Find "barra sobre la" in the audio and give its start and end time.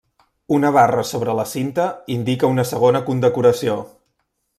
0.77-1.45